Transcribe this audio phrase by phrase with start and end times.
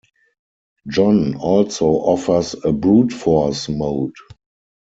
[0.87, 4.15] John also offers a brute force mode.